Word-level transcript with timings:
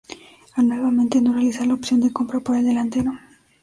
Al 0.55 0.67
nuevamente 0.67 1.21
no 1.21 1.31
realizar 1.31 1.67
la 1.67 1.75
opción 1.75 1.99
de 1.99 2.11
compra 2.11 2.39
por 2.39 2.55
el 2.55 2.65
delantero. 2.65 3.11